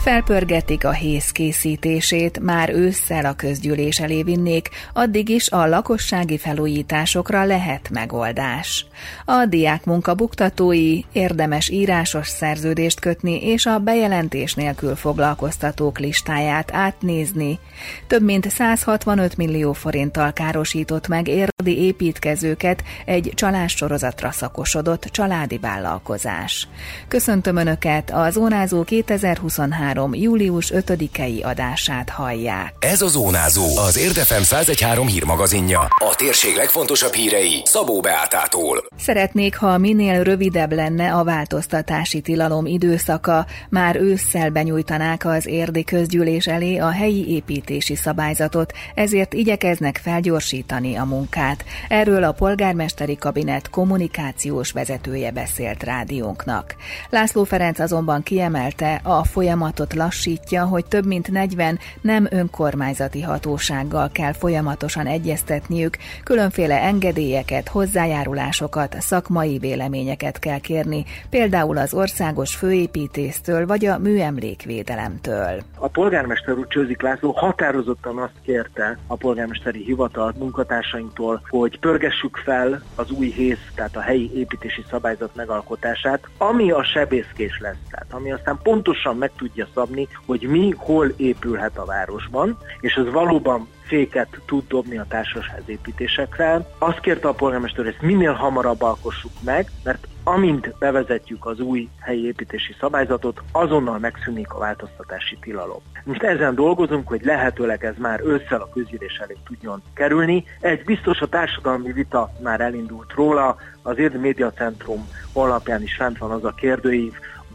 [0.00, 7.44] Felpörgetik a hész készítését, már ősszel a közgyűlés elé vinnék, addig is a lakossági felújításokra
[7.44, 8.86] lehet megoldás.
[9.24, 17.58] A diák munkabuktatói érdemes írásos szerződést kötni és a bejelentés nélkül foglalkoztatók listáját átnézni.
[18.06, 26.68] Több mint 165 millió forinttal károsított meg érdi építkezőket egy csalássorozatra szakosodott családi vállalkozás.
[27.08, 30.14] Köszöntöm Önöket, a Zónázó 2023 2023.
[30.14, 32.74] július 5-i adását hallják.
[32.78, 35.80] Ez a Zónázó, az Érdefem 113 hírmagazinja.
[35.80, 38.84] A térség legfontosabb hírei Szabó Beátától.
[38.98, 46.46] Szeretnék, ha minél rövidebb lenne a változtatási tilalom időszaka, már ősszel benyújtanák az érdi közgyűlés
[46.46, 51.64] elé a helyi építési szabályzatot, ezért igyekeznek felgyorsítani a munkát.
[51.88, 56.74] Erről a polgármesteri kabinet kommunikációs vezetője beszélt rádiónknak.
[57.10, 64.10] László Ferenc azonban kiemelte a folyamatot folyamatot lassítja, hogy több mint 40 nem önkormányzati hatósággal
[64.12, 73.86] kell folyamatosan egyeztetniük, különféle engedélyeket, hozzájárulásokat, szakmai véleményeket kell kérni, például az országos főépítésztől vagy
[73.86, 75.62] a műemlékvédelemtől.
[75.78, 82.82] A polgármester úr Csőzik László határozottan azt kérte a polgármesteri hivatal munkatársainktól, hogy pörgessük fel
[82.94, 88.32] az új hész, tehát a helyi építési szabályzat megalkotását, ami a sebészkés lesz, tehát ami
[88.32, 94.40] aztán pontosan meg tudja szabni, hogy mi hol épülhet a városban, és ez valóban féket
[94.46, 96.66] tud dobni a társasházépítésekre.
[96.78, 101.88] Azt kérte a polgármester, hogy ezt minél hamarabb alkossuk meg, mert amint bevezetjük az új
[102.00, 105.80] helyi építési szabályzatot, azonnal megszűnik a változtatási tilalom.
[106.04, 110.44] Most ezen dolgozunk, hogy lehetőleg ez már ősszel a közgyűlés elé tudjon kerülni.
[110.60, 116.18] Egy biztos a társadalmi vita már elindult róla, az Érd Média Centrum honlapján is fent
[116.18, 117.12] van az a kérdőív,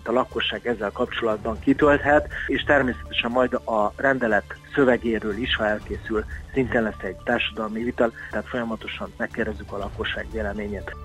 [0.08, 4.46] a lakosság ezzel kapcsolatban kitölthet, és természetesen majd a rendelet
[4.76, 10.96] szövegéről is, ha elkészül, szintén lesz egy társadalmi vital, tehát folyamatosan megkérdezzük a lakosság véleményét.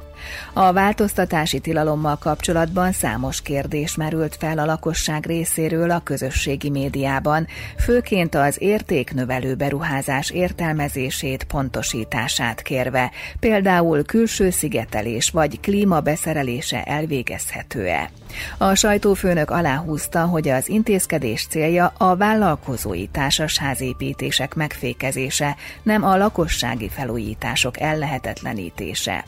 [0.52, 7.46] A változtatási tilalommal kapcsolatban számos kérdés merült fel a lakosság részéről a közösségi médiában,
[7.78, 13.10] főként az értéknövelő beruházás értelmezését, pontosítását kérve,
[13.40, 18.10] például külső szigetelés vagy klímabeszerelése elvégezhető-e.
[18.58, 23.08] A sajtófőnök aláhúzta, hogy az intézkedés célja a vállalkozói
[23.60, 29.24] társasházépítések megfékezése, nem a lakossági felújítások ellehetetlenítése.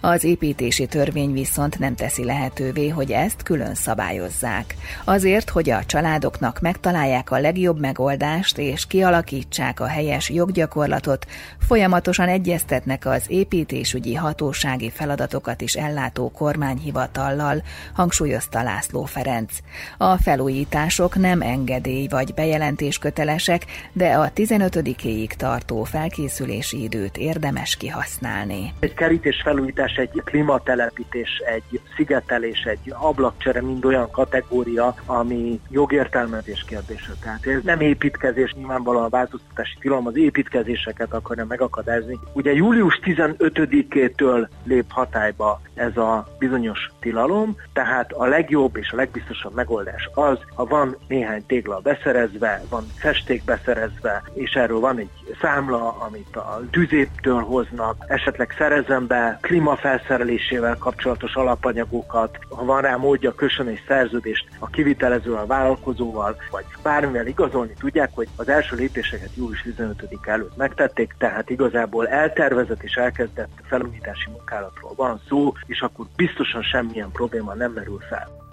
[0.00, 4.74] Az építési törvény viszont nem teszi lehetővé, hogy ezt külön szabályozzák.
[5.04, 11.26] Azért, hogy a családoknak megtalálják a legjobb megoldást és kialakítsák a helyes joggyakorlatot,
[11.58, 17.62] folyamatosan egyeztetnek az építésügyi hatósági feladatokat is ellátó kormányhivatallal,
[17.94, 19.52] hangsúlyozta László Ferenc.
[19.98, 28.72] A felújítások nem engedély vagy bejelentés kötelesek, de a 15-éig tartó felkészülési időt érdemes kihasználni.
[28.80, 36.64] Egy kerítés felújítás felújítás, egy klímatelepítés, egy szigetelés, egy ablakcsere mind olyan kategória, ami jogértelmezés
[36.68, 37.12] kérdése.
[37.22, 42.18] Tehát ez nem építkezés, nyilvánvalóan a változtatási tilalom az építkezéseket akarja megakadályozni.
[42.32, 49.54] Ugye július 15-től lép hatályba ez a bizonyos tilalom, tehát a legjobb és a legbiztosabb
[49.54, 55.10] megoldás az, ha van néhány tégla beszerezve, van festék beszerezve, és erről van egy
[55.40, 63.34] számla, amit a tüzéptől hoznak, esetleg szerezem be klímafelszerelésével kapcsolatos alapanyagokat, ha van rá módja,
[63.34, 69.62] kössön egy szerződést a kivitelezővel, vállalkozóval, vagy bármivel igazolni tudják, hogy az első lépéseket július
[69.62, 76.62] 15 előtt megtették, tehát igazából eltervezett és elkezdett felújítási munkálatról van szó, és akkor biztosan
[76.62, 78.45] semmilyen probléma nem merül fel.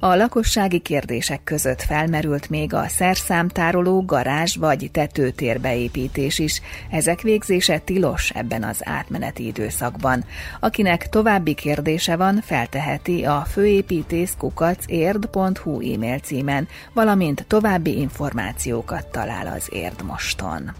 [0.00, 6.60] A lakossági kérdések között felmerült még a szerszámtároló, garázs vagy tetőtér beépítés is.
[6.90, 10.24] Ezek végzése tilos ebben az átmeneti időszakban.
[10.60, 19.46] Akinek további kérdése van, felteheti a főépítész kukac érd.hu e-mail címen, valamint további információkat talál
[19.46, 20.72] az Érdmoston.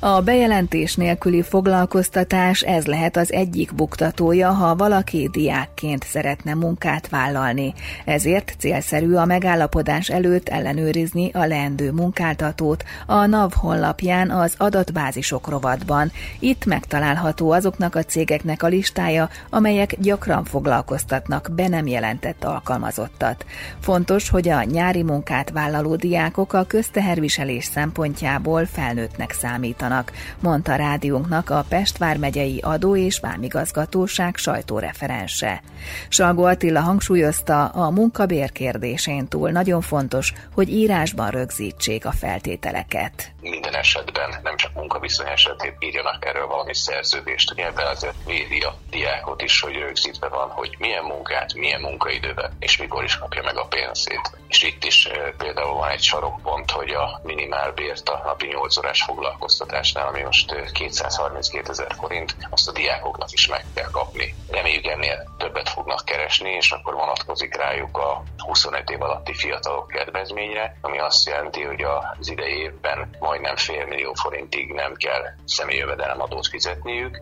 [0.00, 7.74] A bejelentés nélküli foglalkoztatás ez lehet az egyik buktatója, ha valaki diákként szeretne munkát vállalni.
[8.04, 16.12] Ezért célszerű a megállapodás előtt ellenőrizni a leendő munkáltatót a NAV honlapján az adatbázisok rovatban.
[16.38, 23.44] Itt megtalálható azoknak a cégeknek a listája, amelyek gyakran foglalkoztatnak be nem jelentett alkalmazottat.
[23.80, 31.50] Fontos, hogy a nyári munkát vállaló diákok a közteherviselés szempontjából felnőttnek számítanak számítanak, mondta rádiónknak
[31.50, 35.62] a Pest vármegyei adó és vámigazgatóság sajtóreferense.
[36.08, 43.32] Salgó Attila hangsúlyozta, a munkabér kérdésén túl nagyon fontos, hogy írásban rögzítsék a feltételeket.
[43.68, 47.52] Minden esetben, nem csak munkaviszony esetén írjanak erről valami szerződést.
[47.56, 52.76] Ebben azért védi a diákot is, hogy rögzítve van, hogy milyen munkát, milyen munkaidőben, és
[52.76, 54.30] mikor is kapja meg a pénzét.
[54.48, 60.06] És itt is például van egy sarokpont, hogy a minimálbért a napi 8 órás foglalkoztatásnál,
[60.06, 64.34] ami most 232 ezer forint, azt a diákoknak is meg kell kapni.
[64.50, 70.78] Reméljük ennél többet fognak keresni, és akkor vonatkozik rájuk a 25 év alatti fiatalok kedvezményre,
[70.80, 77.20] ami azt jelenti, hogy az idei évben majdnem fél millió forintig nem kell személyjövedelemadót fizetniük,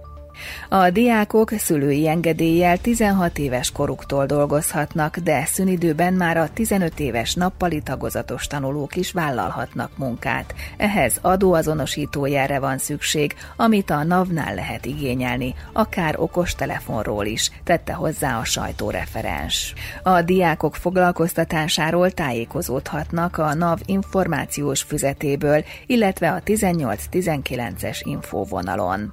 [0.68, 7.80] a diákok szülői engedéllyel 16 éves koruktól dolgozhatnak, de szünidőben már a 15 éves nappali
[7.80, 10.54] tagozatos tanulók is vállalhatnak munkát.
[10.76, 18.44] Ehhez adóazonosítójára van szükség, amit a NAV-nál lehet igényelni, akár okostelefonról is, tette hozzá a
[18.44, 19.74] sajtóreferens.
[20.02, 29.12] A diákok foglalkoztatásáról tájékozódhatnak a NAV információs füzetéből, illetve a 18-19-es infóvonalon.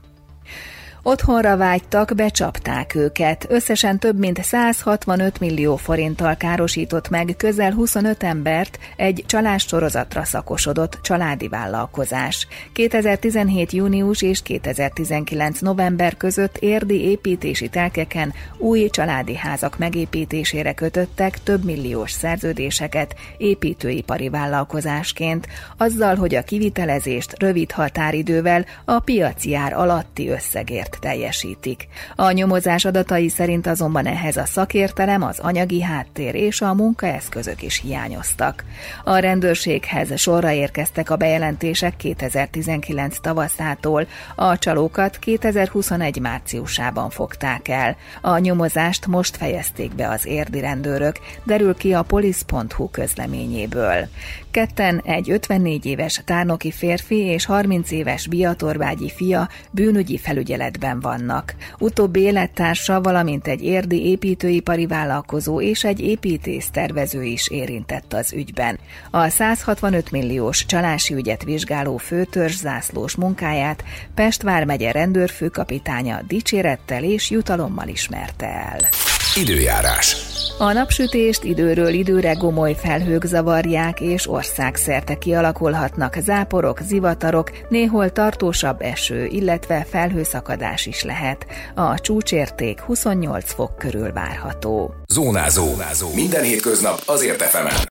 [1.06, 3.46] Otthonra vágytak, becsapták őket.
[3.50, 11.00] Összesen több mint 165 millió forinttal károsított meg közel 25 embert egy csalás sorozatra szakosodott
[11.02, 12.48] családi vállalkozás.
[12.74, 13.72] 2017.
[13.72, 15.60] június és 2019.
[15.60, 25.48] november között érdi építési telkeken új családi házak megépítésére kötöttek több milliós szerződéseket építőipari vállalkozásként,
[25.78, 31.88] azzal, hogy a kivitelezést rövid határidővel a piaci ár alatti összegért teljesítik.
[32.16, 37.82] A nyomozás adatai szerint azonban ehhez a szakértelem, az anyagi háttér és a munkaeszközök is
[37.82, 38.64] hiányoztak.
[39.04, 47.96] A rendőrséghez sorra érkeztek a bejelentések 2019 tavaszától, a csalókat 2021 márciusában fogták el.
[48.22, 54.08] A nyomozást most fejezték be az érdi rendőrök, derül ki a polisz.hu közleményéből.
[54.52, 61.56] Ketten egy 54 éves tárnoki férfi és 30 éves biatorbágyi fia bűnügyi felügyeletben vannak.
[61.80, 68.80] Utóbbi élettársa, valamint egy érdi építőipari vállalkozó és egy építész tervező is érintett az ügyben.
[69.12, 73.84] A 165 milliós csalási ügyet vizsgáló főtörzs zászlós munkáját
[74.16, 79.13] Pest vármegye rendőrfőkapitánya dicsérettel és jutalommal ismerte el.
[79.36, 80.16] Időjárás.
[80.58, 89.26] A napsütést időről időre gomoly felhők zavarják, és országszerte kialakulhatnak záporok, zivatarok, néhol tartósabb eső,
[89.26, 91.46] illetve felhőszakadás is lehet.
[91.76, 94.94] A csúcsérték 28 fok körül várható.
[95.08, 95.66] Zónázó.
[95.66, 96.14] Zónázó.
[96.14, 97.76] Minden hétköznap azért efemen.